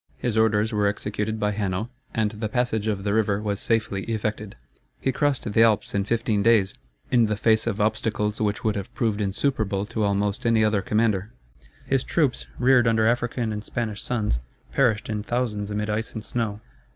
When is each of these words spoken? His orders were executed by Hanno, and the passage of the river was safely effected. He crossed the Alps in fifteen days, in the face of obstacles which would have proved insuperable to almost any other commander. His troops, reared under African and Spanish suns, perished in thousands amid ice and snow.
His 0.17 0.35
orders 0.35 0.73
were 0.73 0.87
executed 0.87 1.39
by 1.39 1.51
Hanno, 1.51 1.91
and 2.11 2.31
the 2.31 2.49
passage 2.49 2.87
of 2.87 3.03
the 3.03 3.13
river 3.13 3.39
was 3.39 3.59
safely 3.59 4.01
effected. 4.05 4.55
He 4.99 5.11
crossed 5.11 5.43
the 5.53 5.61
Alps 5.61 5.93
in 5.93 6.05
fifteen 6.05 6.41
days, 6.41 6.73
in 7.11 7.27
the 7.27 7.37
face 7.37 7.67
of 7.67 7.79
obstacles 7.79 8.41
which 8.41 8.63
would 8.63 8.75
have 8.75 8.91
proved 8.95 9.21
insuperable 9.21 9.85
to 9.85 10.01
almost 10.01 10.43
any 10.43 10.63
other 10.65 10.81
commander. 10.81 11.29
His 11.85 12.03
troops, 12.03 12.47
reared 12.57 12.87
under 12.87 13.05
African 13.05 13.53
and 13.53 13.63
Spanish 13.63 14.01
suns, 14.01 14.39
perished 14.73 15.07
in 15.07 15.21
thousands 15.21 15.69
amid 15.69 15.87
ice 15.87 16.15
and 16.15 16.25
snow. 16.25 16.61